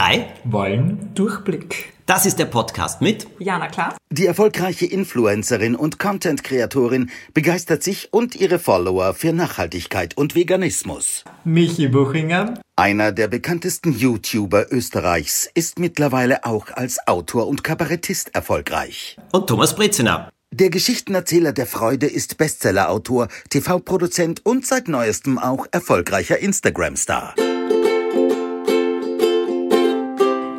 [0.00, 1.92] drei wollen Durchblick.
[2.06, 3.96] Das ist der Podcast mit Jana Klaas.
[4.10, 11.24] Die erfolgreiche Influencerin und Content-Kreatorin begeistert sich und ihre Follower für Nachhaltigkeit und Veganismus.
[11.44, 12.54] Michi Buchinger.
[12.76, 19.18] Einer der bekanntesten YouTuber Österreichs ist mittlerweile auch als Autor und Kabarettist erfolgreich.
[19.32, 20.30] Und Thomas Brezina.
[20.50, 27.34] Der Geschichtenerzähler der Freude ist Bestsellerautor, TV-Produzent und seit neuestem auch erfolgreicher Instagram-Star.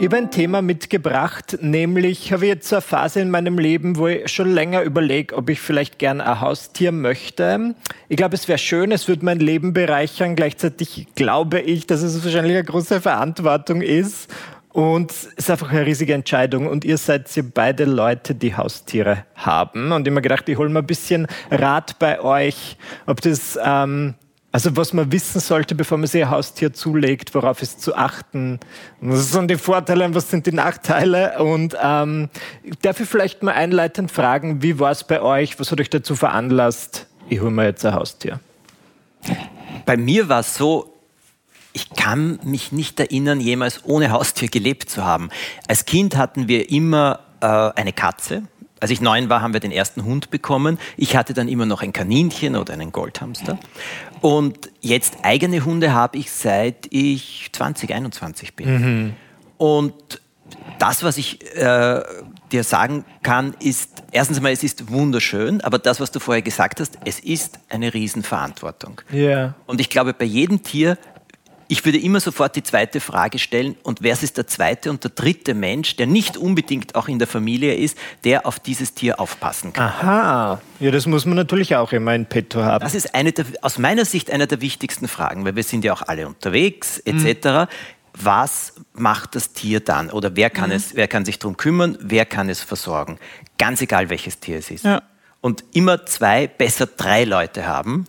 [0.02, 4.08] Ich habe ein Thema mitgebracht, nämlich habe ich jetzt eine Phase in meinem Leben, wo
[4.08, 7.76] ich schon länger überlege, ob ich vielleicht gern ein Haustier möchte.
[8.10, 10.36] Ich glaube, es wäre schön, es würde mein Leben bereichern.
[10.36, 14.34] Gleichzeitig glaube ich, dass es wahrscheinlich eine große Verantwortung ist.
[14.70, 16.66] Und es ist einfach eine riesige Entscheidung.
[16.66, 19.92] Und ihr seid ja beide Leute, die Haustiere haben.
[19.92, 23.60] Und ich habe mir gedacht, ich hole mal ein bisschen Rat bei euch, ob das
[23.64, 24.16] ähm,
[24.52, 28.60] also was man wissen sollte, bevor man sich ein Haustier zulegt, worauf ist zu achten.
[29.00, 31.42] Was sind die Vorteile und was sind die Nachteile?
[31.42, 32.30] Und ähm,
[32.82, 35.60] darf ich vielleicht mal einleitend fragen, wie war es bei euch?
[35.60, 37.08] Was hat euch dazu veranlasst?
[37.30, 38.40] Ich hole mir jetzt ein Haustier.
[39.86, 40.94] Bei mir war es so,
[41.74, 45.30] ich kann mich nicht erinnern, jemals ohne Haustier gelebt zu haben.
[45.70, 48.44] Als Kind hatten wir immer äh, eine Katze,
[48.82, 50.80] als ich neun war, haben wir den ersten Hund bekommen.
[50.98, 53.60] Ich hatte dann immer noch ein Kaninchen oder einen Goldhamster.
[54.22, 58.70] Und jetzt eigene Hunde habe ich seit ich 2021 bin.
[58.70, 59.14] Mhm.
[59.58, 59.94] Und
[60.80, 62.02] das, was ich äh,
[62.52, 66.80] dir sagen kann, ist, erstens einmal, es ist wunderschön, aber das, was du vorher gesagt
[66.80, 69.02] hast, es ist eine Riesenverantwortung.
[69.14, 69.54] Yeah.
[69.68, 70.98] Und ich glaube, bei jedem Tier
[71.72, 75.12] ich würde immer sofort die zweite Frage stellen, und wer ist der zweite und der
[75.12, 79.72] dritte Mensch, der nicht unbedingt auch in der Familie ist, der auf dieses Tier aufpassen
[79.72, 79.88] kann?
[79.88, 82.84] Aha, ja, das muss man natürlich auch immer in petto haben.
[82.84, 85.94] Das ist eine der, aus meiner Sicht eine der wichtigsten Fragen, weil wir sind ja
[85.94, 87.46] auch alle unterwegs, etc.
[87.46, 87.68] Mhm.
[88.22, 90.10] Was macht das Tier dann?
[90.10, 90.76] Oder wer kann, mhm.
[90.76, 91.98] es, wer kann sich darum kümmern?
[92.02, 93.18] Wer kann es versorgen?
[93.58, 94.84] Ganz egal, welches Tier es ist.
[94.84, 95.04] Ja.
[95.40, 98.08] Und immer zwei, besser drei Leute haben,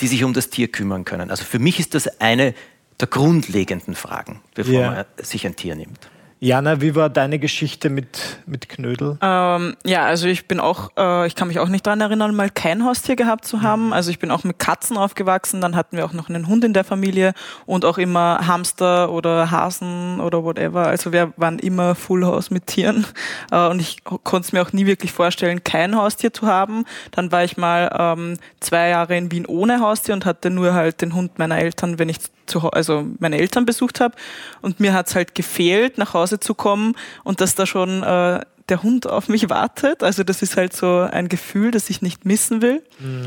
[0.00, 1.30] die sich um das Tier kümmern können.
[1.30, 2.54] Also für mich ist das eine
[3.04, 4.90] der grundlegenden Fragen, bevor yeah.
[4.90, 6.08] man sich ein Tier nimmt.
[6.40, 9.16] Jana, wie war deine Geschichte mit, mit Knödel?
[9.22, 12.50] Ähm, ja, also ich bin auch, äh, ich kann mich auch nicht daran erinnern, mal
[12.50, 13.94] kein Haustier gehabt zu haben.
[13.94, 16.74] Also ich bin auch mit Katzen aufgewachsen, dann hatten wir auch noch einen Hund in
[16.74, 17.32] der Familie
[17.64, 20.86] und auch immer Hamster oder Hasen oder whatever.
[20.86, 23.06] Also wir waren immer Full House mit Tieren
[23.50, 26.84] äh, und ich konnte es mir auch nie wirklich vorstellen, kein Haustier zu haben.
[27.12, 31.00] Dann war ich mal ähm, zwei Jahre in Wien ohne Haustier und hatte nur halt
[31.00, 34.14] den Hund meiner Eltern, wenn ich zu, also meine Eltern besucht habe.
[34.60, 38.40] Und mir hat es halt gefehlt, nach Hause zu kommen und dass da schon äh,
[38.68, 40.02] der Hund auf mich wartet.
[40.02, 42.82] Also das ist halt so ein Gefühl, das ich nicht missen will.
[42.98, 43.26] Mhm.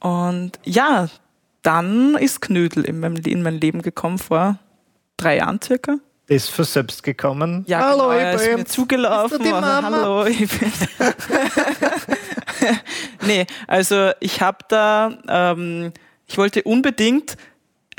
[0.00, 1.08] Und ja,
[1.62, 4.58] dann ist Knödel in mein, in mein Leben gekommen vor
[5.16, 5.98] drei Jahren circa.
[6.28, 7.64] Ist für selbst gekommen.
[7.66, 9.40] Ja, hallo, genau, er ist mir zugelaufen.
[9.40, 10.72] Ist hallo, ich bin.
[13.26, 15.92] nee, also ich habe da, ähm,
[16.26, 17.38] ich wollte unbedingt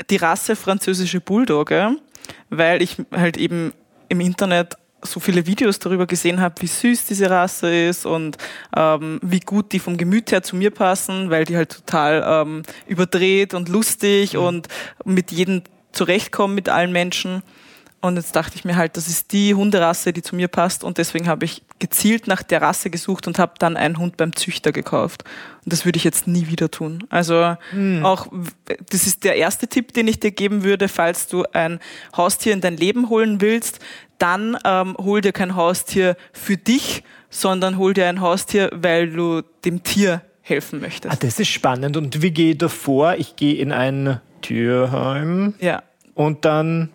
[0.08, 1.96] die Rasse französische Bulldogge,
[2.48, 3.72] weil ich halt eben
[4.08, 8.36] im Internet so viele Videos darüber gesehen habe, wie süß diese Rasse ist und
[8.76, 12.62] ähm, wie gut die vom Gemüt her zu mir passen, weil die halt total ähm,
[12.86, 14.40] überdreht und lustig mhm.
[14.40, 14.68] und
[15.04, 15.62] mit jedem
[15.92, 17.42] zurechtkommen, mit allen Menschen.
[18.02, 20.84] Und jetzt dachte ich mir halt, das ist die Hunderasse, die zu mir passt.
[20.84, 24.34] Und deswegen habe ich gezielt nach der Rasse gesucht und habe dann einen Hund beim
[24.34, 25.24] Züchter gekauft.
[25.64, 27.04] Und das würde ich jetzt nie wieder tun.
[27.10, 28.04] Also hm.
[28.04, 28.28] auch,
[28.90, 31.78] das ist der erste Tipp, den ich dir geben würde, falls du ein
[32.16, 33.80] Haustier in dein Leben holen willst,
[34.16, 39.42] dann ähm, hol dir kein Haustier für dich, sondern hol dir ein Haustier, weil du
[39.64, 41.14] dem Tier helfen möchtest.
[41.14, 41.98] Ah, das ist spannend.
[41.98, 43.14] Und wie gehe ich da vor?
[43.14, 45.54] Ich gehe in ein Tierheim.
[45.60, 45.82] Ja.
[46.14, 46.90] Und dann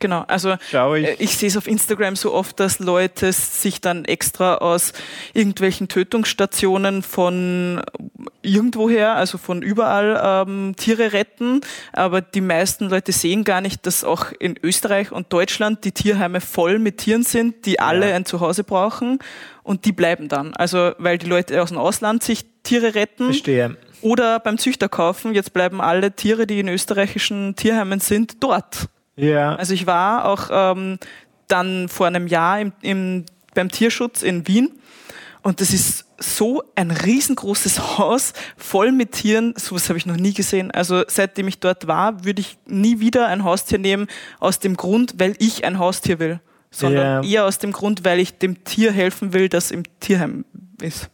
[0.00, 4.06] Genau, also ich, äh, ich sehe es auf Instagram so oft, dass Leute sich dann
[4.06, 4.94] extra aus
[5.34, 7.82] irgendwelchen Tötungsstationen von
[8.40, 11.60] irgendwoher, also von überall ähm, Tiere retten.
[11.92, 16.40] Aber die meisten Leute sehen gar nicht, dass auch in Österreich und Deutschland die Tierheime
[16.40, 18.16] voll mit Tieren sind, die alle ja.
[18.16, 19.18] ein Zuhause brauchen
[19.62, 20.54] und die bleiben dann.
[20.54, 23.26] Also weil die Leute aus dem Ausland sich Tiere retten.
[23.26, 23.76] Verstehe.
[24.00, 25.34] Oder beim Züchter kaufen.
[25.34, 28.88] Jetzt bleiben alle Tiere, die in österreichischen Tierheimen sind, dort.
[29.20, 29.54] Ja.
[29.56, 30.98] Also ich war auch ähm,
[31.48, 34.70] dann vor einem Jahr im, im, beim Tierschutz in Wien
[35.42, 39.54] und das ist so ein riesengroßes Haus voll mit Tieren.
[39.56, 40.70] Sowas habe ich noch nie gesehen.
[40.70, 44.06] Also seitdem ich dort war, würde ich nie wieder ein Haustier nehmen
[44.38, 46.40] aus dem Grund, weil ich ein Haustier will,
[46.70, 47.30] sondern ja.
[47.30, 50.44] eher aus dem Grund, weil ich dem Tier helfen will, das im Tierheim
[50.82, 51.10] ist.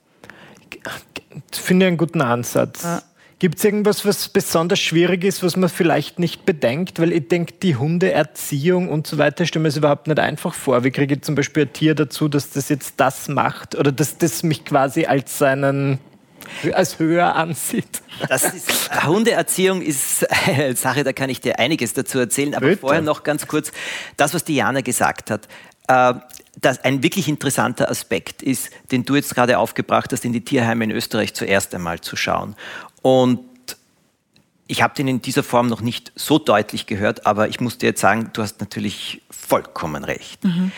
[1.53, 2.83] Finde ich einen guten Ansatz.
[2.83, 3.03] Ja.
[3.39, 6.99] Gibt es irgendwas, was besonders schwierig ist, was man vielleicht nicht bedenkt?
[7.01, 10.85] Weil ich denke, die Hundeerziehung und so weiter stelle mir es überhaupt nicht einfach vor.
[10.85, 14.17] Wie kriege ich zum Beispiel ein Tier dazu, dass das jetzt das macht oder dass
[14.17, 15.99] das mich quasi als seinen
[16.73, 18.03] als höher ansieht.
[18.29, 22.55] Das ist, Hundeerziehung ist eine Sache, da kann ich dir einiges dazu erzählen.
[22.55, 22.81] Aber Bitte.
[22.81, 23.73] vorher noch ganz kurz
[24.17, 25.49] das, was Diana gesagt hat.
[25.89, 26.15] Äh,
[26.59, 30.85] das ein wirklich interessanter Aspekt ist, den du jetzt gerade aufgebracht hast, in die Tierheime
[30.85, 32.57] in Österreich zuerst einmal zu schauen.
[33.07, 33.45] Und
[34.67, 37.91] ich habe den in dieser Form noch nicht so deutlich gehört, aber ich muss dir
[37.91, 40.43] jetzt sagen, du hast natürlich vollkommen recht.
[40.43, 40.73] Mhm.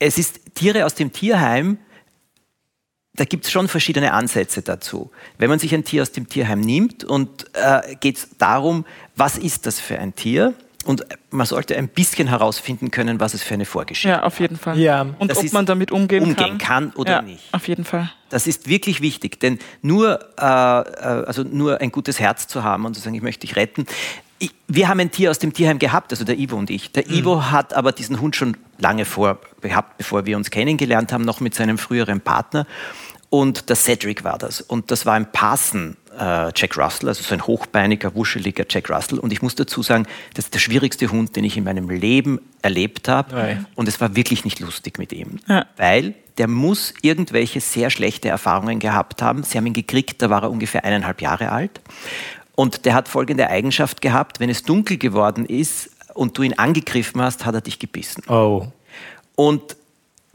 [0.00, 1.78] Es ist Tiere aus dem Tierheim,
[3.14, 5.12] da gibt es schon verschiedene Ansätze dazu.
[5.38, 8.84] Wenn man sich ein Tier aus dem Tierheim nimmt und äh, geht es darum,
[9.14, 10.54] was ist das für ein Tier?
[10.86, 14.56] Und man sollte ein bisschen herausfinden können, was es für eine Vorgeschichte Ja, auf jeden
[14.56, 14.78] Fall.
[14.78, 15.06] Ja.
[15.18, 16.88] Und das ob man damit umgehen, umgehen kann.
[16.88, 17.42] kann oder ja, nicht.
[17.52, 18.10] Auf jeden Fall.
[18.30, 22.86] Das ist wirklich wichtig, denn nur, äh, äh, also nur ein gutes Herz zu haben
[22.86, 23.84] und zu sagen, ich möchte dich retten.
[24.38, 26.92] Ich, wir haben ein Tier aus dem Tierheim gehabt, also der Ivo und ich.
[26.92, 27.14] Der mhm.
[27.14, 31.40] Ivo hat aber diesen Hund schon lange vor gehabt, bevor wir uns kennengelernt haben, noch
[31.40, 32.66] mit seinem früheren Partner.
[33.28, 34.62] Und der Cedric war das.
[34.62, 39.18] Und das war ein Passen äh, Jack Russell, also so ein hochbeiniger, wuscheliger Jack Russell.
[39.18, 42.40] Und ich muss dazu sagen, das ist der schwierigste Hund, den ich in meinem Leben
[42.62, 43.64] erlebt habe.
[43.74, 45.66] Und es war wirklich nicht lustig mit ihm, ja.
[45.76, 49.42] weil der muss irgendwelche sehr schlechte Erfahrungen gehabt haben.
[49.42, 51.80] Sie haben ihn gekriegt, da war er ungefähr eineinhalb Jahre alt.
[52.54, 57.20] Und der hat folgende Eigenschaft gehabt, wenn es dunkel geworden ist und du ihn angegriffen
[57.22, 58.22] hast, hat er dich gebissen.
[58.28, 58.66] Oh.
[59.34, 59.76] Und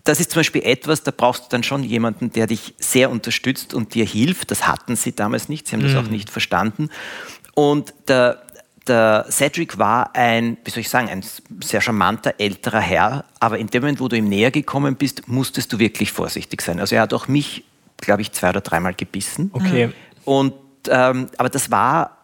[0.05, 3.73] das ist zum Beispiel etwas, da brauchst du dann schon jemanden, der dich sehr unterstützt
[3.73, 4.51] und dir hilft.
[4.51, 5.93] Das hatten sie damals nicht, sie haben mhm.
[5.93, 6.89] das auch nicht verstanden.
[7.55, 8.43] Und der,
[8.87, 11.25] der Cedric war ein, wie soll ich sagen, ein
[11.63, 15.73] sehr charmanter älterer Herr, aber in dem Moment, wo du ihm näher gekommen bist, musstest
[15.73, 16.79] du wirklich vorsichtig sein.
[16.79, 17.63] Also er hat auch mich,
[17.97, 19.49] glaube ich, zwei oder dreimal gebissen.
[19.53, 19.91] Okay.
[20.23, 20.53] Und,
[20.87, 22.15] ähm, aber das war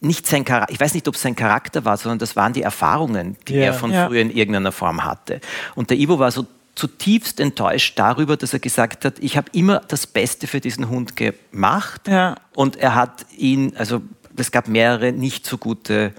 [0.00, 2.62] nicht sein Charakter, ich weiß nicht, ob es sein Charakter war, sondern das waren die
[2.62, 3.66] Erfahrungen, die yeah.
[3.66, 4.06] er von ja.
[4.06, 5.40] früher in irgendeiner Form hatte.
[5.74, 9.80] Und der Ivo war so zutiefst enttäuscht darüber, dass er gesagt hat, ich habe immer
[9.88, 12.34] das Beste für diesen Hund gemacht ja.
[12.54, 14.02] und er hat ihn, also
[14.36, 16.12] es gab mehrere nicht so gute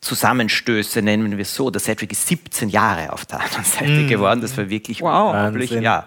[0.00, 1.70] Zusammenstöße, nennen wir es so.
[1.70, 4.08] Der Cedric ist 17 Jahre auf der anderen Seite mm.
[4.08, 5.34] geworden, das war wirklich wow.
[5.34, 5.70] unglaublich.
[5.70, 6.06] Ja.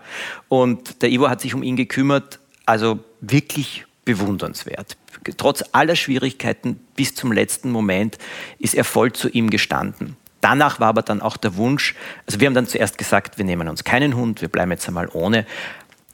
[0.50, 4.98] Und der Ivo hat sich um ihn gekümmert, also wirklich bewundernswert.
[5.38, 8.18] Trotz aller Schwierigkeiten bis zum letzten Moment
[8.60, 10.16] ist er voll zu ihm gestanden.
[10.42, 11.96] Danach war aber dann auch der Wunsch,
[12.26, 15.10] also wir haben dann zuerst gesagt, wir nehmen uns keinen Hund, wir bleiben jetzt einmal
[15.12, 15.46] ohne.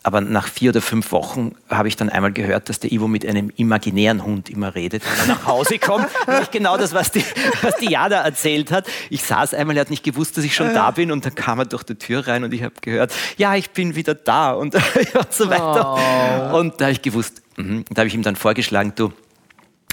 [0.05, 3.25] Aber nach vier oder fünf Wochen habe ich dann einmal gehört, dass der Ivo mit
[3.25, 6.07] einem imaginären Hund immer redet, wenn er nach Hause kommt.
[6.27, 7.23] Nicht genau das, was die,
[7.61, 8.85] was die Jana erzählt hat.
[9.09, 11.59] Ich saß einmal, er hat nicht gewusst, dass ich schon da bin und dann kam
[11.59, 14.75] er durch die Tür rein und ich habe gehört, ja, ich bin wieder da und,
[15.13, 16.51] und so weiter.
[16.51, 16.57] Oh.
[16.57, 17.83] Und da habe ich gewusst, mh.
[17.89, 19.13] da habe ich ihm dann vorgeschlagen, du,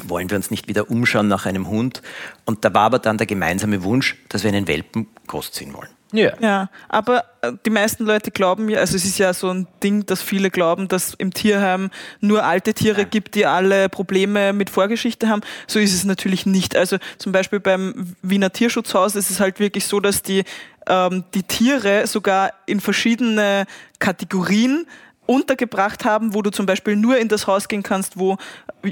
[0.08, 2.02] wollen wir uns nicht wieder umschauen nach einem Hund.
[2.44, 5.90] Und da war aber dann der gemeinsame Wunsch, dass wir einen Welpen großziehen wollen.
[6.12, 6.32] Ja.
[6.40, 10.06] ja, aber äh, die meisten Leute glauben ja, also es ist ja so ein Ding,
[10.06, 15.28] dass viele glauben, dass im Tierheim nur alte Tiere gibt, die alle Probleme mit Vorgeschichte
[15.28, 15.42] haben.
[15.68, 16.74] So ist es natürlich nicht.
[16.74, 20.42] Also zum Beispiel beim Wiener Tierschutzhaus ist es halt wirklich so, dass die,
[20.88, 23.66] ähm, die Tiere sogar in verschiedene
[24.00, 24.86] Kategorien
[25.30, 28.36] untergebracht haben, wo du zum Beispiel nur in das Haus gehen kannst, wo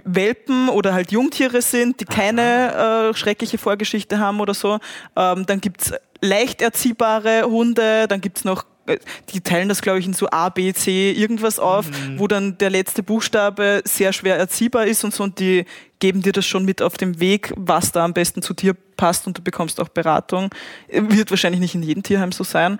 [0.05, 4.79] Welpen oder halt Jungtiere sind, die keine äh, schreckliche Vorgeschichte haben oder so.
[5.17, 8.99] Ähm, dann gibt's leicht erziehbare Hunde, dann gibt's noch äh,
[9.31, 12.21] die teilen das, glaube ich, in so A, B, C irgendwas auf, mhm.
[12.21, 15.65] wo dann der letzte Buchstabe sehr schwer erziehbar ist und so und die
[15.99, 19.27] geben dir das schon mit auf dem Weg, was da am besten zu dir passt
[19.27, 20.51] und du bekommst auch Beratung.
[20.89, 22.79] Wird wahrscheinlich nicht in jedem Tierheim so sein,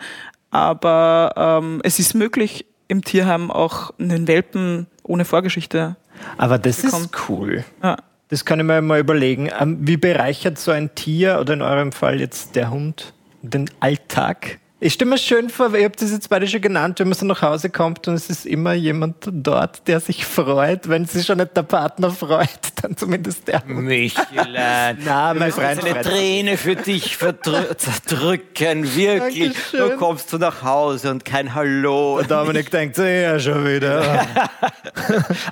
[0.53, 5.97] aber ähm, es ist möglich, im Tierheim auch einen Welpen ohne Vorgeschichte.
[6.37, 7.05] Aber das bekommt.
[7.07, 7.65] ist cool.
[7.83, 7.97] Ja.
[8.29, 9.49] Das kann ich mir mal überlegen.
[9.59, 14.59] Ähm, wie bereichert so ein Tier oder in eurem Fall jetzt der Hund den Alltag?
[14.81, 17.27] Ich stelle mir schön vor, ihr habt das jetzt beide schon genannt, wenn man so
[17.27, 20.89] nach Hause kommt und es ist immer jemand dort, der sich freut.
[20.89, 22.49] Wenn sich schon nicht der Partner freut,
[22.83, 23.65] dann zumindest der.
[23.67, 27.19] Michelein, Na, mein Freund, eine Träne für dich
[27.77, 29.53] zerdrücken, wirklich.
[29.53, 29.81] Dankeschön.
[29.81, 32.21] Du kommst du nach Hause und kein Hallo.
[32.21, 34.29] Und Dominik denkt ja, schon wieder.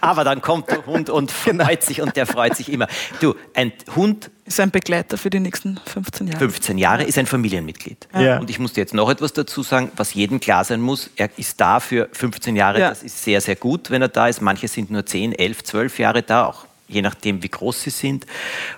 [0.01, 1.81] Aber dann kommt der Hund und freut genau.
[1.81, 2.87] sich und der freut sich immer.
[3.21, 6.39] Du, ein Hund ist ein Begleiter für die nächsten 15 Jahre.
[6.39, 8.09] 15 Jahre ist ein Familienmitglied.
[8.15, 8.39] Ja.
[8.39, 11.11] Und ich muss dir jetzt noch etwas dazu sagen, was jedem klar sein muss.
[11.17, 12.81] Er ist da für 15 Jahre.
[12.81, 12.89] Ja.
[12.91, 14.41] Das ist sehr, sehr gut, wenn er da ist.
[14.41, 18.27] Manche sind nur 10, 11, 12 Jahre da, auch je nachdem, wie groß sie sind.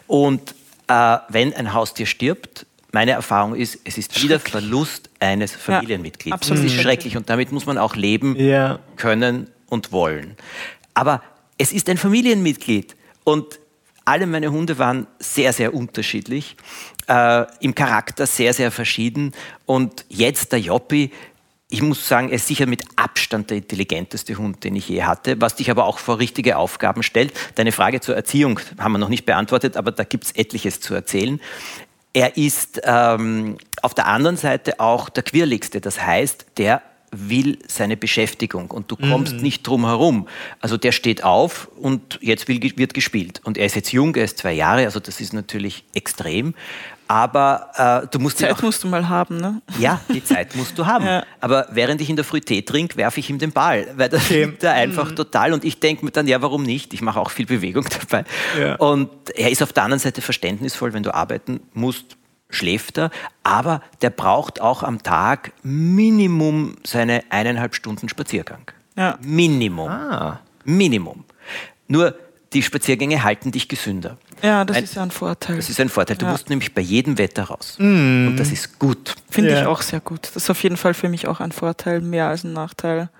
[0.06, 0.54] Und
[0.88, 6.30] äh, wenn ein Haustier stirbt, meine Erfahrung ist, es ist wieder Verlust eines Familienmitglieds.
[6.30, 6.64] Ja, absolut.
[6.64, 8.78] Das ist schrecklich und damit muss man auch leben ja.
[8.96, 10.37] können und wollen.
[10.94, 11.22] Aber
[11.58, 13.58] es ist ein Familienmitglied und
[14.09, 16.57] alle meine Hunde waren sehr, sehr unterschiedlich,
[17.09, 19.33] äh, im Charakter sehr, sehr verschieden.
[19.67, 21.12] Und jetzt der Joppi,
[21.69, 25.38] ich muss sagen, er ist sicher mit Abstand der intelligenteste Hund, den ich je hatte,
[25.43, 27.35] was dich aber auch vor richtige Aufgaben stellt.
[27.57, 30.95] Deine Frage zur Erziehung haben wir noch nicht beantwortet, aber da gibt es etliches zu
[30.95, 31.38] erzählen.
[32.15, 35.83] Er ist ähm, auf der anderen Seite auch der quirligste.
[35.83, 39.43] Das heißt, der will seine Beschäftigung und du kommst mhm.
[39.43, 40.29] nicht drum herum.
[40.61, 43.41] Also der steht auf und jetzt will, wird gespielt.
[43.45, 46.55] Und er ist jetzt jung, er ist zwei Jahre, also das ist natürlich extrem.
[47.11, 49.62] Aber äh, du musst Zeit auch, musst du mal haben, ne?
[49.79, 50.99] Ja, die Zeit musst du haben.
[51.09, 51.25] Ja.
[51.41, 54.27] Aber während ich in der Früh Tee trinke, werfe ich ihm den Ball, weil das
[54.27, 54.53] okay.
[54.61, 55.17] er einfach mhm.
[55.17, 55.55] total.
[55.55, 56.93] Und ich denke mir dann, ja, warum nicht?
[56.93, 58.25] Ich mache auch viel Bewegung dabei.
[58.61, 58.75] Ja.
[58.75, 62.19] Und er ist auf der anderen Seite verständnisvoll, wenn du arbeiten musst,
[62.50, 63.11] schläft er,
[63.43, 68.71] aber der braucht auch am Tag Minimum seine eineinhalb Stunden Spaziergang.
[68.97, 69.19] Ja.
[69.23, 69.88] Minimum.
[69.88, 70.40] Ah.
[70.64, 71.25] Minimum.
[71.87, 72.14] Nur
[72.52, 74.17] die Spaziergänge halten dich gesünder.
[74.43, 75.57] Ja, das ein, ist ja ein Vorteil.
[75.57, 76.17] Das ist ein Vorteil.
[76.17, 76.33] Du ja.
[76.33, 77.76] musst nämlich bei jedem Wetter raus.
[77.78, 78.28] Mm.
[78.28, 79.17] Und das ist gut.
[79.31, 79.61] Finde ja.
[79.61, 80.21] ich auch sehr gut.
[80.23, 83.11] Das ist auf jeden Fall für mich auch ein Vorteil, mehr als ein Nachteil.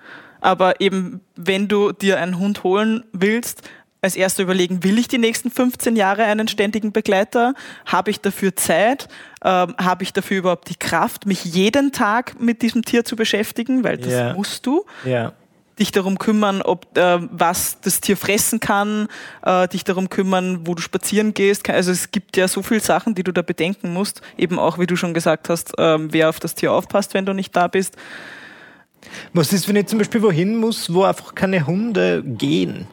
[0.41, 3.61] Aber eben, wenn du dir einen Hund holen willst,
[4.01, 7.53] als erster überlegen, will ich die nächsten 15 Jahre einen ständigen Begleiter?
[7.85, 9.07] Habe ich dafür Zeit?
[9.43, 13.83] Ähm, Habe ich dafür überhaupt die Kraft, mich jeden Tag mit diesem Tier zu beschäftigen?
[13.83, 14.33] Weil das yeah.
[14.33, 14.85] musst du.
[15.05, 15.33] Yeah.
[15.79, 19.07] Dich darum kümmern, ob äh, was das Tier fressen kann,
[19.43, 21.69] äh, dich darum kümmern, wo du spazieren gehst.
[21.69, 24.21] Also es gibt ja so viele Sachen, die du da bedenken musst.
[24.37, 27.33] Eben auch, wie du schon gesagt hast, äh, wer auf das Tier aufpasst, wenn du
[27.33, 27.95] nicht da bist.
[29.33, 32.87] Was ist, wenn ich zum Beispiel wohin muss, wo einfach keine Hunde gehen?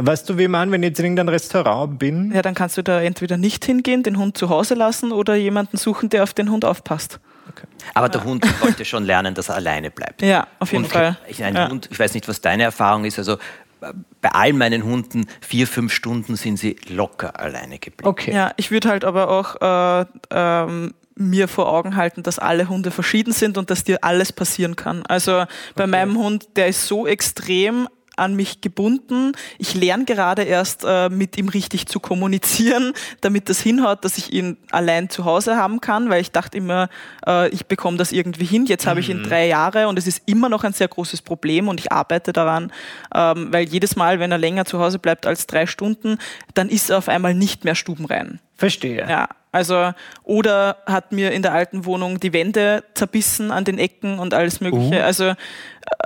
[0.00, 2.30] Weißt du, wie man, wenn ich jetzt in irgendeinem Restaurant bin?
[2.32, 5.76] Ja, dann kannst du da entweder nicht hingehen, den Hund zu Hause lassen oder jemanden
[5.76, 7.18] suchen, der auf den Hund aufpasst.
[7.48, 7.66] Okay.
[7.94, 8.26] Aber der ja.
[8.26, 10.22] Hund sollte schon lernen, dass er alleine bleibt.
[10.22, 11.18] Ja, auf jeden und Fall.
[11.26, 11.68] Ich, ja.
[11.68, 13.18] Hund, ich weiß nicht, was deine Erfahrung ist.
[13.18, 13.38] Also
[14.20, 18.08] bei all meinen Hunden vier, fünf Stunden sind sie locker alleine geblieben.
[18.08, 18.32] Okay.
[18.32, 22.90] Ja, ich würde halt aber auch äh, ähm, mir vor Augen halten, dass alle Hunde
[22.90, 25.04] verschieden sind und dass dir alles passieren kann.
[25.06, 25.86] Also bei okay.
[25.86, 29.32] meinem Hund, der ist so extrem an mich gebunden.
[29.58, 34.32] Ich lerne gerade erst äh, mit ihm richtig zu kommunizieren, damit das hinhaut, dass ich
[34.32, 36.88] ihn allein zu Hause haben kann, weil ich dachte immer,
[37.26, 38.66] äh, ich bekomme das irgendwie hin.
[38.66, 39.28] Jetzt habe ich ihn mhm.
[39.28, 42.72] drei Jahre und es ist immer noch ein sehr großes Problem und ich arbeite daran,
[43.14, 46.18] ähm, weil jedes Mal, wenn er länger zu Hause bleibt als drei Stunden,
[46.54, 48.40] dann ist er auf einmal nicht mehr stubenrein.
[48.56, 49.06] Verstehe.
[49.08, 49.92] Ja, also,
[50.24, 54.60] oder hat mir in der alten Wohnung die Wände zerbissen an den Ecken und alles
[54.60, 55.00] Mögliche.
[55.00, 55.04] Uh.
[55.04, 55.24] Also,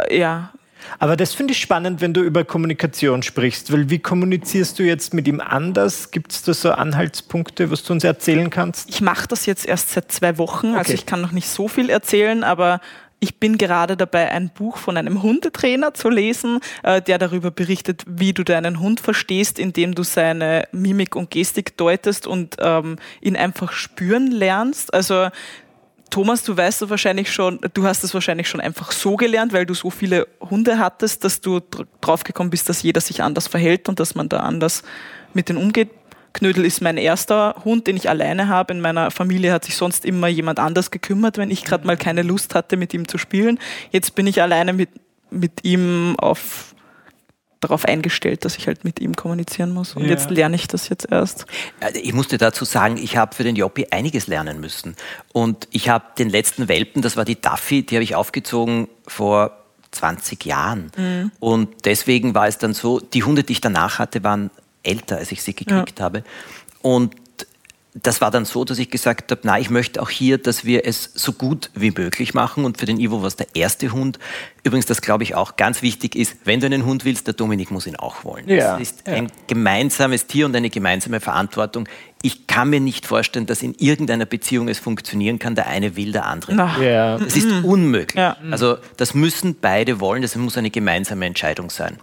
[0.08, 0.52] äh, ja,
[0.98, 5.14] aber das finde ich spannend, wenn du über Kommunikation sprichst, weil wie kommunizierst du jetzt
[5.14, 6.10] mit ihm anders?
[6.10, 8.88] Gibt es da so Anhaltspunkte, was du uns erzählen kannst?
[8.88, 10.78] Ich mache das jetzt erst seit zwei Wochen, also okay.
[10.78, 12.80] also ich kann noch nicht so viel erzählen, aber
[13.22, 18.02] ich bin gerade dabei, ein Buch von einem Hundetrainer zu lesen, äh, der darüber berichtet,
[18.08, 23.36] wie du deinen Hund verstehst, indem du seine Mimik und Gestik deutest und ähm, ihn
[23.36, 24.92] einfach spüren lernst.
[24.92, 25.28] Also
[26.12, 29.64] Thomas, du weißt du wahrscheinlich schon, du hast es wahrscheinlich schon einfach so gelernt, weil
[29.64, 31.60] du so viele Hunde hattest, dass du
[32.02, 34.82] draufgekommen bist, dass jeder sich anders verhält und dass man da anders
[35.32, 35.88] mit denen umgeht.
[36.34, 38.74] Knödel ist mein erster Hund, den ich alleine habe.
[38.74, 42.20] In meiner Familie hat sich sonst immer jemand anders gekümmert, wenn ich gerade mal keine
[42.20, 43.58] Lust hatte, mit ihm zu spielen.
[43.90, 44.90] Jetzt bin ich alleine mit,
[45.30, 46.71] mit ihm auf
[47.62, 49.94] darauf eingestellt, dass ich halt mit ihm kommunizieren muss.
[49.94, 50.10] Und ja.
[50.10, 51.46] jetzt lerne ich das jetzt erst.
[51.94, 54.96] Ich musste dazu sagen, ich habe für den Joppi einiges lernen müssen.
[55.32, 59.56] Und ich habe den letzten Welpen, das war die Duffy, die habe ich aufgezogen vor
[59.92, 60.90] 20 Jahren.
[60.96, 61.30] Mhm.
[61.38, 64.50] Und deswegen war es dann so, die Hunde, die ich danach hatte, waren
[64.82, 66.04] älter, als ich sie gekriegt ja.
[66.04, 66.24] habe.
[66.82, 67.14] Und
[67.94, 70.86] das war dann so, dass ich gesagt habe, na, ich möchte auch hier, dass wir
[70.86, 72.64] es so gut wie möglich machen.
[72.64, 74.18] Und für den Ivo war es der erste Hund.
[74.62, 77.70] Übrigens, das glaube ich auch ganz wichtig ist, wenn du einen Hund willst, der Dominik
[77.70, 78.48] muss ihn auch wollen.
[78.48, 79.14] Ja, das ist ja.
[79.14, 81.86] ein gemeinsames Tier und eine gemeinsame Verantwortung
[82.22, 86.12] ich kann mir nicht vorstellen, dass in irgendeiner Beziehung es funktionieren kann, der eine will,
[86.12, 86.54] der andere.
[86.54, 87.18] Ja.
[87.18, 87.64] Das ist mhm.
[87.64, 88.16] unmöglich.
[88.16, 88.36] Ja.
[88.50, 91.98] Also das müssen beide wollen, das muss eine gemeinsame Entscheidung sein.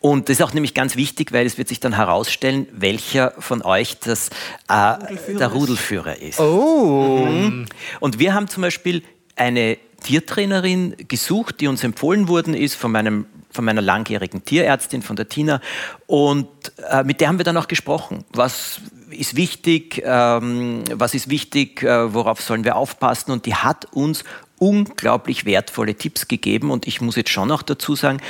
[0.00, 3.62] Und das ist auch nämlich ganz wichtig, weil es wird sich dann herausstellen, welcher von
[3.62, 4.30] euch das,
[4.68, 6.40] äh, Rudelführer der Rudelführer ist.
[6.40, 7.26] Oh.
[7.26, 7.66] Mhm.
[8.00, 9.04] Und wir haben zum Beispiel
[9.36, 15.16] eine Tiertrainerin gesucht, die uns empfohlen worden ist von meinem von meiner langjährigen Tierärztin, von
[15.16, 15.60] der Tina.
[16.06, 16.48] Und
[16.90, 18.24] äh, mit der haben wir dann auch gesprochen.
[18.32, 18.80] Was
[19.12, 23.32] ist wichtig, ähm, was ist wichtig, äh, worauf sollen wir aufpassen.
[23.32, 24.24] Und die hat uns
[24.58, 26.70] unglaublich wertvolle Tipps gegeben.
[26.70, 28.20] Und ich muss jetzt schon noch dazu sagen,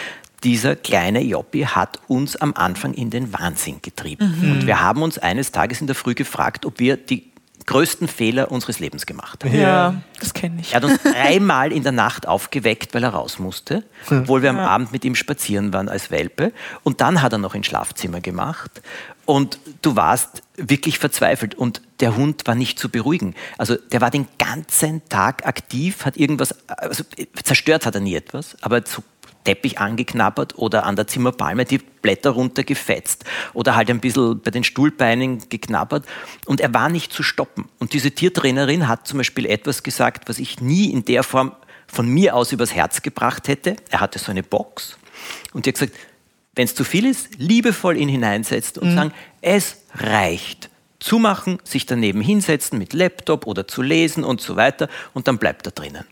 [0.45, 4.37] dieser kleine Joppi hat uns am Anfang in den Wahnsinn getrieben.
[4.41, 4.53] Mhm.
[4.53, 7.33] Und wir haben uns eines Tages in der Früh gefragt, ob wir die
[7.67, 9.53] größten Fehler unseres Lebens gemacht hat.
[9.53, 10.73] Ja, das kenne ich.
[10.73, 14.59] Er hat uns dreimal in der Nacht aufgeweckt, weil er raus musste, obwohl wir am
[14.59, 16.53] Abend mit ihm spazieren waren als Welpe.
[16.83, 18.83] Und dann hat er noch ins Schlafzimmer gemacht.
[19.33, 23.35] Und du warst wirklich verzweifelt und der Hund war nicht zu beruhigen.
[23.57, 27.03] Also der war den ganzen Tag aktiv, hat irgendwas, also
[27.43, 29.03] zerstört hat er nie etwas, aber so
[29.45, 33.25] Teppich angeknabbert oder an der Zimmerpalme die Blätter runtergefetzt
[33.55, 36.05] oder halt ein bisschen bei den Stuhlbeinen geknabbert
[36.45, 37.71] und er war nicht zu stoppen.
[37.79, 41.53] Und diese Tiertrainerin hat zum Beispiel etwas gesagt, was ich nie in der Form
[41.87, 43.77] von mir aus übers Herz gebracht hätte.
[43.89, 44.99] Er hatte so eine Box
[45.55, 45.97] und die hat gesagt,
[46.55, 48.95] wenn es zu viel ist, liebevoll ihn hineinsetzt und mhm.
[48.95, 50.71] sagen, es reicht.
[51.01, 55.67] Zumachen, sich daneben hinsetzen mit Laptop oder zu lesen und so weiter und dann bleibt
[55.67, 56.05] er drinnen.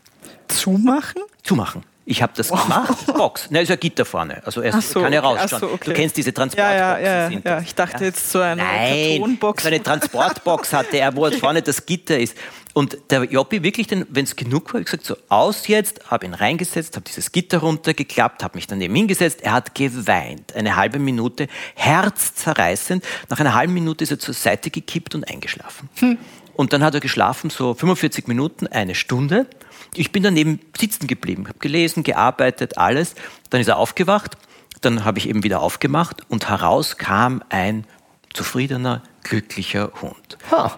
[0.47, 1.21] Zumachen?
[1.43, 1.83] Zumachen.
[2.03, 3.05] Ich habe das gemacht.
[3.13, 3.47] Box.
[3.51, 4.41] Na, ist ja Gitter vorne.
[4.43, 5.59] Also er so, kann ja rausschauen.
[5.61, 5.91] So, okay.
[5.91, 6.79] Du kennst diese Transportboxen.
[6.79, 7.61] Ja, ja, ja, ja.
[7.61, 9.63] Ich dachte jetzt so eine Nein, Kartonbox.
[9.63, 12.35] So eine Transportbox hatte er, wo vorne das Gitter ist.
[12.73, 16.33] Und der Joppi wirklich, wenn es genug war, ich gesagt so aus jetzt, habe ihn
[16.33, 19.41] reingesetzt, habe dieses Gitter runtergeklappt, habe mich daneben hingesetzt.
[19.41, 23.03] Er hat geweint, eine halbe Minute, herzzerreißend.
[23.29, 25.89] Nach einer halben Minute ist er zur Seite gekippt und eingeschlafen.
[25.95, 26.17] Hm.
[26.53, 29.47] Und dann hat er geschlafen, so 45 Minuten, eine Stunde.
[29.95, 33.15] Ich bin daneben sitzen geblieben, habe gelesen, gearbeitet, alles.
[33.49, 34.37] Dann ist er aufgewacht,
[34.81, 37.85] dann habe ich eben wieder aufgemacht und heraus kam ein
[38.33, 40.37] zufriedener, glücklicher Hund.
[40.49, 40.69] Huh.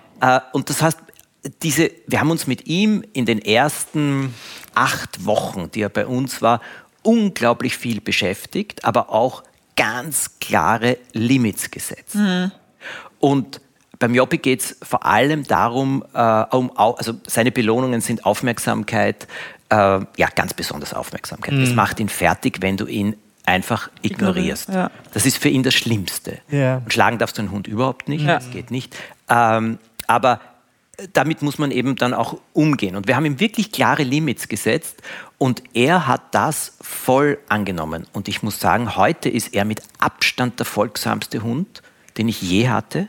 [0.54, 0.98] und das heißt,
[1.62, 4.34] diese, wir haben uns mit ihm in den ersten
[4.74, 6.62] acht Wochen, die er bei uns war,
[7.04, 9.44] unglaublich viel beschäftigt, aber auch
[9.76, 12.16] ganz klare Limits gesetzt.
[12.16, 12.52] Mhm.
[13.20, 13.62] Und
[14.04, 19.30] beim Joppi geht es vor allem darum, äh, um, also seine Belohnungen sind Aufmerksamkeit,
[19.70, 21.54] äh, ja, ganz besonders Aufmerksamkeit.
[21.54, 21.74] Mhm.
[21.74, 24.68] macht ihn fertig, wenn du ihn einfach ignorierst.
[24.68, 24.92] Ja.
[25.14, 26.40] Das ist für ihn das Schlimmste.
[26.50, 26.80] Ja.
[26.80, 28.34] Und schlagen darfst du einen Hund überhaupt nicht, ja.
[28.36, 28.94] das geht nicht.
[29.30, 30.42] Ähm, aber
[31.14, 32.98] damit muss man eben dann auch umgehen.
[32.98, 35.02] Und wir haben ihm wirklich klare Limits gesetzt
[35.38, 38.06] und er hat das voll angenommen.
[38.12, 41.82] Und ich muss sagen, heute ist er mit Abstand der folgsamste Hund
[42.18, 43.08] den ich je hatte.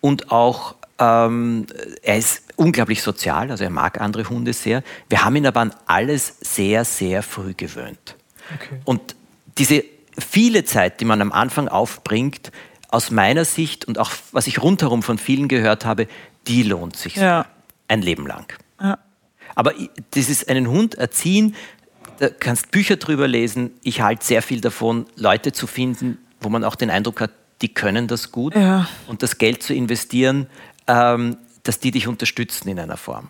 [0.00, 1.66] Und auch, ähm,
[2.02, 4.82] er ist unglaublich sozial, also er mag andere Hunde sehr.
[5.08, 8.16] Wir haben ihn aber an alles sehr, sehr früh gewöhnt.
[8.54, 8.80] Okay.
[8.84, 9.16] Und
[9.58, 9.84] diese
[10.18, 12.52] viele Zeit, die man am Anfang aufbringt,
[12.88, 16.06] aus meiner Sicht und auch was ich rundherum von vielen gehört habe,
[16.46, 17.46] die lohnt sich ja.
[17.88, 18.52] ein Leben lang.
[18.80, 18.98] Ja.
[19.54, 19.72] Aber
[20.14, 21.56] dieses einen Hund erziehen,
[22.18, 23.72] da kannst Bücher drüber lesen.
[23.82, 27.30] Ich halte sehr viel davon, Leute zu finden, wo man auch den Eindruck hat,
[27.62, 28.88] die können das gut ja.
[29.06, 30.46] und das Geld zu investieren,
[30.86, 33.28] ähm, dass die dich unterstützen in einer Form.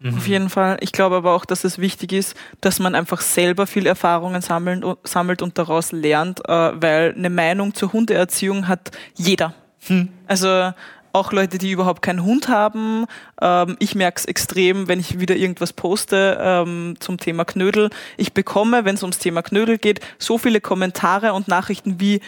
[0.00, 0.16] Mhm.
[0.16, 0.78] Auf jeden Fall.
[0.80, 4.84] Ich glaube aber auch, dass es wichtig ist, dass man einfach selber viel Erfahrungen sammeln,
[5.04, 6.52] sammelt und daraus lernt, äh,
[6.82, 9.54] weil eine Meinung zur Hundeerziehung hat jeder.
[9.86, 10.08] Hm.
[10.26, 10.72] Also
[11.12, 13.06] auch Leute, die überhaupt keinen Hund haben.
[13.40, 17.90] Ähm, ich merke es extrem, wenn ich wieder irgendwas poste ähm, zum Thema Knödel.
[18.16, 22.20] Ich bekomme, wenn es ums Thema Knödel geht, so viele Kommentare und Nachrichten wie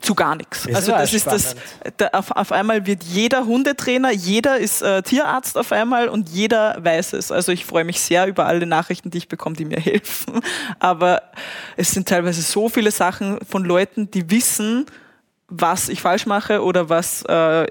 [0.00, 0.66] zu gar nichts.
[0.72, 1.56] Also das ist das,
[1.96, 6.76] da auf, auf, einmal wird jeder Hundetrainer, jeder ist äh, Tierarzt auf einmal und jeder
[6.78, 7.32] weiß es.
[7.32, 10.40] Also ich freue mich sehr über alle Nachrichten, die ich bekomme, die mir helfen.
[10.78, 11.22] Aber
[11.76, 14.86] es sind teilweise so viele Sachen von Leuten, die wissen,
[15.48, 17.66] was ich falsch mache oder was äh,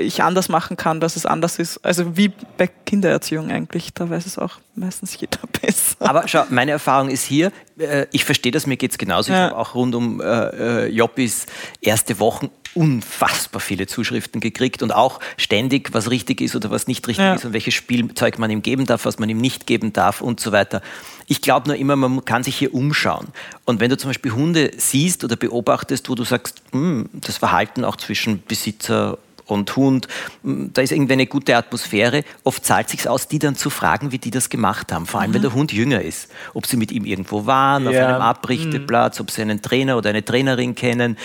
[0.00, 1.84] ich anders machen kann, dass es anders ist.
[1.84, 5.96] Also wie bei Kindererziehung eigentlich, da weiß es auch meistens jeder besser.
[6.00, 9.32] Aber schau, meine Erfahrung ist hier, äh, ich verstehe das, mir geht es genauso.
[9.32, 9.46] Ja.
[9.46, 11.46] Ich habe auch rund um äh, äh, Joppis
[11.80, 17.06] erste Wochen unfassbar viele Zuschriften gekriegt und auch ständig, was richtig ist oder was nicht
[17.08, 17.34] richtig ja.
[17.34, 20.38] ist und welches Spielzeug man ihm geben darf, was man ihm nicht geben darf und
[20.40, 20.82] so weiter.
[21.26, 23.28] Ich glaube nur immer, man kann sich hier umschauen.
[23.64, 27.84] Und wenn du zum Beispiel Hunde siehst oder beobachtest, wo du sagst, hm, das Verhalten
[27.84, 30.08] auch zwischen Besitzer und Hund,
[30.42, 32.24] da ist irgendwie eine gute Atmosphäre.
[32.44, 35.06] Oft zahlt sich aus, die dann zu fragen, wie die das gemacht haben.
[35.06, 35.34] Vor allem, mhm.
[35.34, 36.30] wenn der Hund jünger ist.
[36.54, 37.90] Ob sie mit ihm irgendwo waren, ja.
[37.90, 39.22] auf einem Abrichteplatz, mhm.
[39.22, 41.16] ob sie einen Trainer oder eine Trainerin kennen.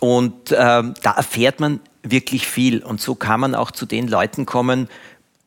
[0.00, 2.82] Und ähm, da erfährt man wirklich viel.
[2.82, 4.88] Und so kann man auch zu den Leuten kommen,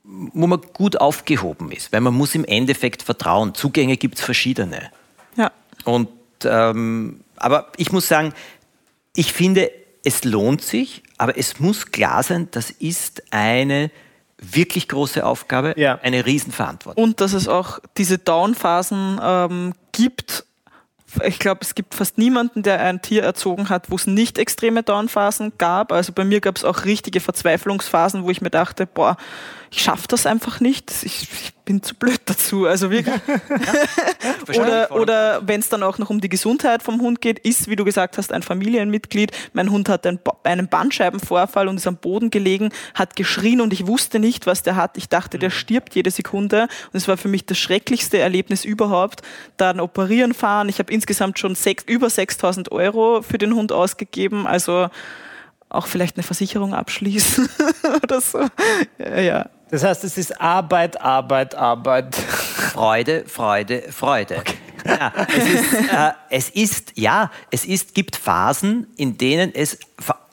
[0.04, 1.92] wo man gut aufgehoben ist.
[1.92, 3.54] Weil man muss im Endeffekt vertrauen.
[3.56, 4.89] Zugänge gibt es verschiedene.
[5.36, 5.52] Ja.
[5.84, 6.10] Und,
[6.44, 8.34] ähm, aber ich muss sagen,
[9.15, 9.72] ich finde,
[10.10, 13.91] es lohnt sich, aber es muss klar sein, das ist eine
[14.39, 16.00] wirklich große Aufgabe, ja.
[16.02, 17.04] eine Riesenverantwortung.
[17.04, 20.45] Und dass es auch diese Downphasen ähm, gibt,
[21.24, 24.84] ich glaube, es gibt fast niemanden, der ein Tier erzogen hat, wo es nicht extreme
[24.84, 25.91] Downphasen gab.
[25.91, 29.17] Also bei mir gab es auch richtige Verzweiflungsphasen, wo ich mir dachte, boah,
[29.72, 30.91] ich schaffe das einfach nicht.
[31.04, 32.65] Ich, ich, bin zu blöd dazu.
[32.65, 33.22] Also wirklich.
[34.48, 37.69] Ja, oder oder wenn es dann auch noch um die Gesundheit vom Hund geht, ist,
[37.69, 39.32] wie du gesagt hast, ein Familienmitglied.
[39.54, 43.86] Mein Hund hat einen, einen Bandscheibenvorfall und ist am Boden gelegen, hat geschrien und ich
[43.86, 44.98] wusste nicht, was der hat.
[44.98, 45.54] Ich dachte, der mhm.
[45.54, 46.63] stirbt jede Sekunde.
[46.91, 49.22] Und es war für mich das schrecklichste Erlebnis überhaupt.
[49.58, 50.69] Dann operieren fahren.
[50.69, 54.46] Ich habe insgesamt schon sechs, über 6000 Euro für den Hund ausgegeben.
[54.46, 54.90] Also
[55.70, 57.50] auch vielleicht eine Versicherung abschließen
[58.04, 58.46] oder so.
[58.98, 59.50] Ja, ja.
[59.72, 62.16] Das heißt, es ist Arbeit, Arbeit, Arbeit.
[62.16, 64.38] Freude, Freude, Freude.
[64.38, 64.56] Okay.
[64.86, 69.78] Ja, es, ist, äh, es ist, ja, es ist, gibt Phasen, in denen es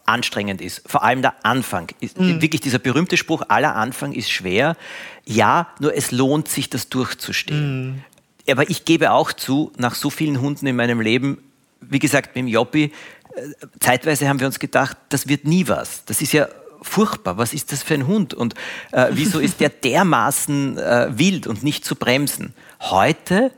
[0.07, 0.83] anstrengend ist.
[0.87, 1.89] Vor allem der Anfang.
[2.01, 2.41] Ist, mhm.
[2.41, 4.77] Wirklich dieser berühmte Spruch, aller Anfang ist schwer.
[5.25, 7.89] Ja, nur es lohnt sich, das durchzustehen.
[7.89, 8.05] Mhm.
[8.49, 11.39] Aber ich gebe auch zu, nach so vielen Hunden in meinem Leben,
[11.81, 12.93] wie gesagt, mit dem Joppi,
[13.35, 13.41] äh,
[13.81, 16.05] zeitweise haben wir uns gedacht, das wird nie was.
[16.05, 16.49] Das ist ja
[16.83, 18.55] furchtbar, was ist das für ein Hund und
[18.93, 22.55] äh, wieso ist der dermaßen äh, wild und nicht zu bremsen?
[22.81, 23.51] Heute,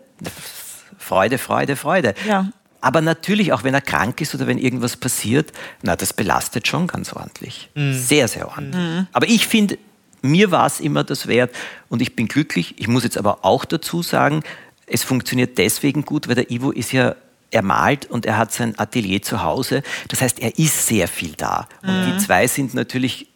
[0.98, 2.14] Freude, Freude, Freude.
[2.27, 2.51] Ja.
[2.81, 6.87] Aber natürlich, auch wenn er krank ist oder wenn irgendwas passiert, na, das belastet schon
[6.87, 7.70] ganz ordentlich.
[7.74, 7.92] Mhm.
[7.92, 8.83] Sehr, sehr ordentlich.
[8.83, 9.07] Mhm.
[9.12, 9.79] Aber ich finde,
[10.22, 11.55] mir war es immer das wert
[11.88, 12.74] und ich bin glücklich.
[12.79, 14.42] Ich muss jetzt aber auch dazu sagen,
[14.90, 17.14] es funktioniert deswegen gut, weil der Ivo ist ja
[17.51, 19.83] er malt und er hat sein Atelier zu Hause.
[20.09, 21.68] Das heißt, er ist sehr viel da.
[21.83, 22.12] Und mhm.
[22.12, 23.29] die zwei sind natürlich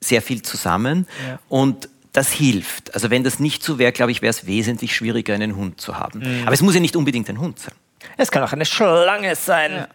[0.00, 1.06] sehr viel zusammen.
[1.28, 1.38] Ja.
[1.48, 2.94] Und das hilft.
[2.94, 5.98] Also wenn das nicht so wäre, glaube ich, wäre es wesentlich schwieriger, einen Hund zu
[5.98, 6.20] haben.
[6.20, 6.42] Mhm.
[6.44, 7.74] Aber es muss ja nicht unbedingt ein Hund sein.
[8.16, 9.72] Es kann auch eine Schlange sein.
[9.72, 9.88] Ja.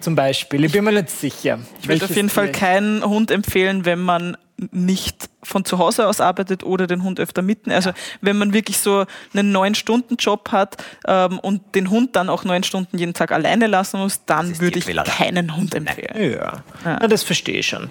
[0.00, 0.64] Zum Beispiel.
[0.64, 1.58] Ich bin mir nicht sicher.
[1.82, 4.36] Ich würde auf jeden Fall keinen Hund empfehlen, wenn man
[4.72, 7.70] nicht von zu Hause aus arbeitet oder den Hund öfter mitten.
[7.70, 7.96] Also ja.
[8.20, 12.44] wenn man wirklich so einen neun Stunden Job hat ähm, und den Hund dann auch
[12.44, 16.32] neun Stunden jeden Tag alleine lassen muss, dann würde ich keinen Hund empfehlen.
[16.32, 16.62] Ja.
[16.84, 16.98] ja.
[17.06, 17.88] das verstehe ich schon.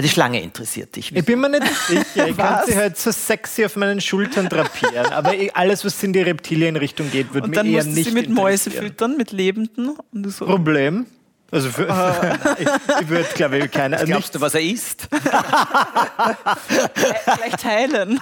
[0.00, 1.14] Die Schlange interessiert dich.
[1.14, 2.28] Ich bin mir nicht sicher.
[2.28, 5.12] Ich kann sie halt so sexy auf meinen Schultern drapieren.
[5.12, 7.86] Aber alles, was in die Reptilienrichtung geht, würde mir eher nicht interessieren.
[7.86, 9.96] Und dann musst du sie mit Mäuse füttern, mit Lebenden.
[10.30, 10.46] So.
[10.46, 11.06] Problem?
[11.52, 11.92] Also für, uh.
[12.58, 12.66] ich,
[13.02, 13.96] ich würde, glaube ich, keine.
[13.96, 15.06] Was glaubst du, was er isst?
[17.24, 18.18] Vielleicht heilen.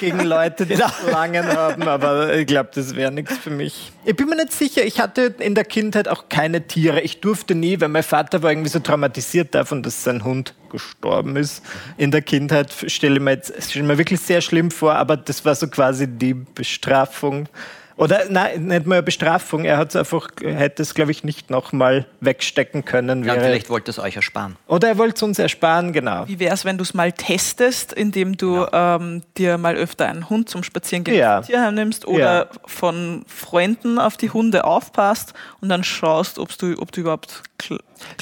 [0.00, 3.90] Gegen Leute, die Schlangen haben, aber ich glaube, das wäre nichts für mich.
[4.04, 4.84] Ich bin mir nicht sicher.
[4.84, 7.00] Ich hatte in der Kindheit auch keine Tiere.
[7.00, 11.36] Ich durfte nie, weil mein Vater war irgendwie so traumatisiert davon, dass sein Hund gestorben
[11.36, 11.62] ist.
[11.96, 15.42] In der Kindheit stelle ich mir jetzt stelle mir wirklich sehr schlimm vor, aber das
[15.46, 17.48] war so quasi die Bestrafung
[17.96, 19.64] oder nein, nicht mal eine Bestrafung.
[19.64, 23.24] Er hat einfach, hätte es, glaube ich, nicht nochmal wegstecken können.
[23.24, 24.56] Ja, vielleicht wollte es euch ersparen.
[24.66, 26.26] Oder er wollte es uns ersparen, genau.
[26.26, 28.96] Wie wäre es, wenn du es mal testest, indem du ja.
[28.96, 31.42] ähm, dir mal öfter einen Hund zum Spazierengehen ja.
[31.42, 32.46] Tierheim nimmst oder ja.
[32.66, 37.42] von Freunden auf die Hunde aufpasst und dann schaust, ob du, ob du überhaupt.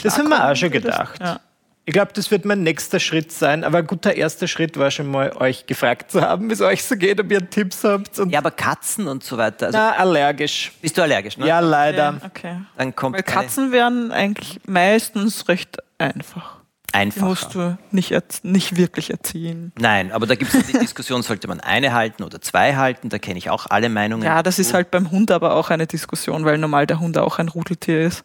[0.03, 1.19] Das haben wir auch schon gedacht.
[1.21, 1.41] Ja.
[1.85, 3.65] Ich glaube, das wird mein nächster Schritt sein.
[3.65, 6.85] Aber ein guter erster Schritt war schon mal, euch gefragt zu haben, wie es euch
[6.85, 8.19] so geht, ob ihr Tipps habt.
[8.29, 9.67] ja, aber Katzen und so weiter.
[9.67, 10.73] Also Na, allergisch.
[10.81, 11.47] Bist du allergisch, ne?
[11.47, 12.15] Ja, leider.
[12.19, 12.27] Okay.
[12.27, 12.57] okay.
[12.77, 16.63] Dann kommt Weil Katzen wären eigentlich meistens recht einfach.
[16.93, 17.23] Einfach.
[17.23, 18.13] Musst du nicht,
[18.45, 19.73] nicht wirklich erziehen.
[19.79, 23.09] Nein, aber da gibt es die Diskussion, sollte man eine halten oder zwei halten?
[23.09, 24.25] Da kenne ich auch alle Meinungen.
[24.25, 27.39] Ja, das ist halt beim Hund aber auch eine Diskussion, weil normal der Hund auch
[27.39, 28.25] ein Rudeltier ist.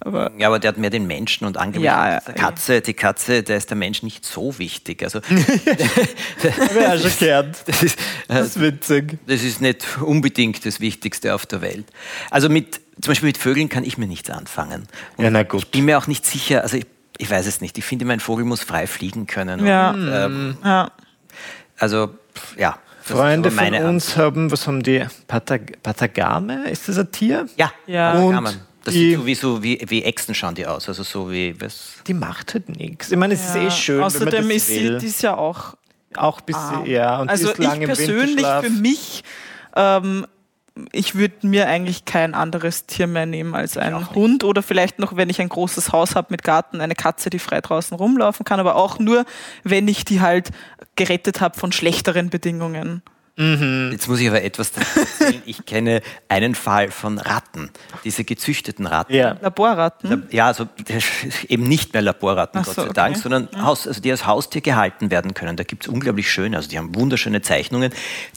[0.00, 3.42] Aber ja, aber der hat mehr den Menschen und angeblich ja, die Katze, die Katze,
[3.42, 5.02] der ist der Mensch nicht so wichtig.
[5.02, 7.56] Also, Habe ich auch schon gehört.
[7.66, 9.18] Das ist, das ist witzig.
[9.26, 11.86] Das ist nicht unbedingt das Wichtigste auf der Welt.
[12.30, 14.86] Also mit, zum Beispiel mit Vögeln kann ich mir nichts anfangen.
[15.16, 15.62] Und ja, na gut.
[15.64, 16.86] Ich bin mir auch nicht sicher, also ich,
[17.18, 17.76] ich weiß es nicht.
[17.78, 19.66] Ich finde, mein Vogel muss frei fliegen können.
[19.66, 19.90] Ja.
[19.90, 20.92] Und, ähm, ja.
[21.78, 22.10] Also,
[22.56, 22.78] ja.
[23.02, 25.04] Freunde von uns haben, was haben die?
[25.26, 26.68] Patag Patagame?
[26.68, 27.46] Ist das ein Tier?
[27.56, 28.12] Ja, ja.
[28.12, 28.58] Und
[28.88, 30.88] das sieht so wie, so wie, wie Echsen schauen die aus.
[30.88, 31.94] Also so wie was.
[32.06, 33.10] Die macht halt nichts.
[33.10, 33.62] Ich meine, es ja.
[33.62, 34.02] ist eh schön.
[34.02, 35.00] Außerdem wenn man das ist will.
[35.00, 35.74] sie ist ja auch.
[36.16, 36.84] Auch ein bisschen, ah.
[36.86, 37.20] ja.
[37.20, 39.22] Und also ich persönlich für mich,
[39.76, 40.26] ähm,
[40.92, 45.16] ich würde mir eigentlich kein anderes Tier mehr nehmen als einen Hund oder vielleicht noch,
[45.16, 48.60] wenn ich ein großes Haus habe mit Garten, eine Katze, die frei draußen rumlaufen kann,
[48.60, 49.24] aber auch nur,
[49.64, 50.50] wenn ich die halt
[50.96, 53.02] gerettet habe von schlechteren Bedingungen.
[53.38, 53.90] Mhm.
[53.92, 55.42] Jetzt muss ich aber etwas dazu erzählen.
[55.46, 57.70] Ich kenne einen Fall von Ratten,
[58.02, 59.14] diese gezüchteten Ratten.
[59.14, 59.36] Ja.
[59.40, 60.26] Laborratten?
[60.30, 60.66] Ja, also
[61.48, 62.92] eben nicht mehr Laborratten, so, Gott sei okay.
[62.94, 63.62] Dank, sondern ja.
[63.62, 65.56] Haus, also die als Haustier gehalten werden können.
[65.56, 67.92] Da gibt es unglaublich schöne, also die haben wunderschöne Zeichnungen.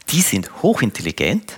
[0.09, 1.53] Die sind hochintelligent.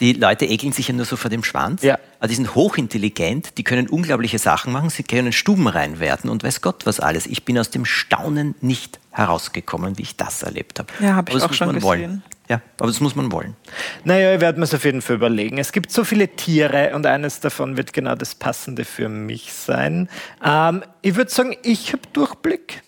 [0.00, 1.82] Die Leute ekeln sich ja nur so vor dem Schwanz.
[1.82, 1.98] Ja.
[2.18, 6.60] Aber die sind hochintelligent, die können unglaubliche Sachen machen, sie können Stuben reinwerten und weiß
[6.60, 7.26] Gott was alles.
[7.26, 10.92] Ich bin aus dem Staunen nicht herausgekommen, wie ich das erlebt habe.
[11.00, 11.82] Ja, habe ich auch schon gesehen.
[11.82, 12.22] Wollen.
[12.48, 13.56] Ja, aber das muss man wollen.
[14.04, 15.58] Naja, ich werde mir es auf jeden Fall überlegen.
[15.58, 20.08] Es gibt so viele Tiere und eines davon wird genau das Passende für mich sein.
[20.44, 22.82] Ähm, ich würde sagen, ich habe Durchblick.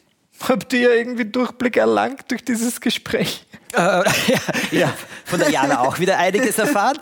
[0.49, 3.47] Habt ihr irgendwie Durchblick erlangt durch dieses Gespräch?
[3.73, 3.79] Äh,
[4.27, 4.41] ja,
[4.73, 6.99] ja, von der Jana auch wieder einiges erfahren.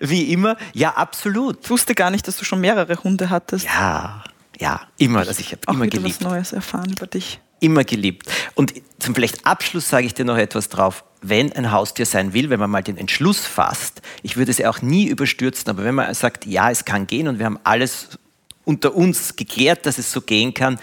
[0.00, 0.56] Wie immer.
[0.72, 1.58] Ja, absolut.
[1.64, 3.66] Ich wusste gar nicht, dass du schon mehrere Hunde hattest.
[3.66, 4.24] Ja,
[4.58, 5.20] ja, immer.
[5.20, 6.20] Also ich habe Auch immer geliebt.
[6.20, 7.40] was Neues erfahren über dich.
[7.58, 8.30] Immer geliebt.
[8.54, 11.04] Und zum vielleicht Abschluss sage ich dir noch etwas drauf.
[11.22, 14.70] Wenn ein Haustier sein will, wenn man mal den Entschluss fasst, ich würde es ja
[14.70, 18.18] auch nie überstürzen, aber wenn man sagt, ja, es kann gehen und wir haben alles
[18.64, 20.78] unter uns geklärt, dass es so gehen kann,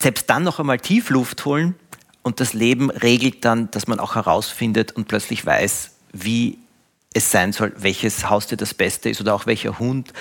[0.00, 1.74] selbst dann noch einmal Tiefluft holen
[2.22, 6.58] und das Leben regelt dann, dass man auch herausfindet und plötzlich weiß, wie
[7.12, 10.12] es sein soll, welches Haustier das Beste ist oder auch welcher Hund.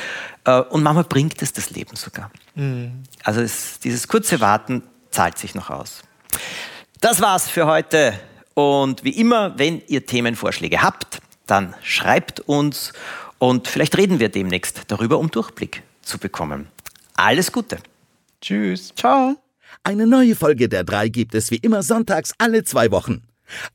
[0.43, 2.31] Äh, Und manchmal bringt es das Leben sogar.
[3.23, 6.01] Also es, dieses kurze Warten zahlt sich noch aus.
[6.99, 8.19] Das war's für heute.
[8.59, 12.91] Und wie immer, wenn ihr Themenvorschläge habt, dann schreibt uns
[13.37, 16.67] und vielleicht reden wir demnächst darüber, um Durchblick zu bekommen.
[17.15, 17.77] Alles Gute.
[18.41, 18.93] Tschüss.
[18.97, 19.37] Ciao.
[19.83, 23.23] Eine neue Folge der drei gibt es wie immer sonntags alle zwei Wochen.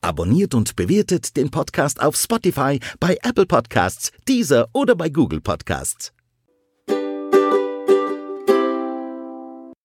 [0.02, 6.13] Abonniert und bewertet den Podcast auf Spotify, bei Apple Podcasts, Deezer oder bei Google Podcasts.